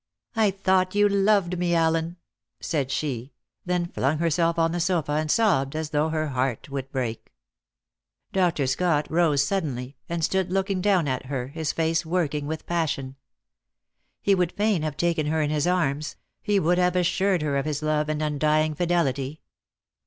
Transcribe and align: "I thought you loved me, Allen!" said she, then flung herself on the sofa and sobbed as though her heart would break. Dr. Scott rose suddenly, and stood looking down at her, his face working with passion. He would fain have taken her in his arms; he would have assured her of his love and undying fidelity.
"I 0.35 0.49
thought 0.49 0.95
you 0.95 1.07
loved 1.07 1.59
me, 1.59 1.75
Allen!" 1.75 2.17
said 2.59 2.89
she, 2.89 3.33
then 3.67 3.85
flung 3.85 4.17
herself 4.17 4.57
on 4.57 4.71
the 4.71 4.79
sofa 4.79 5.11
and 5.11 5.29
sobbed 5.29 5.75
as 5.75 5.91
though 5.91 6.09
her 6.09 6.29
heart 6.29 6.71
would 6.71 6.91
break. 6.91 7.31
Dr. 8.33 8.65
Scott 8.65 9.05
rose 9.11 9.43
suddenly, 9.43 9.97
and 10.09 10.23
stood 10.23 10.51
looking 10.51 10.81
down 10.81 11.07
at 11.07 11.27
her, 11.27 11.49
his 11.49 11.71
face 11.71 12.03
working 12.03 12.47
with 12.47 12.65
passion. 12.65 13.15
He 14.23 14.33
would 14.33 14.53
fain 14.53 14.81
have 14.81 14.97
taken 14.97 15.27
her 15.27 15.39
in 15.43 15.51
his 15.51 15.67
arms; 15.67 16.15
he 16.41 16.59
would 16.59 16.79
have 16.79 16.95
assured 16.95 17.43
her 17.43 17.55
of 17.55 17.65
his 17.65 17.83
love 17.83 18.09
and 18.09 18.23
undying 18.23 18.73
fidelity. 18.73 19.41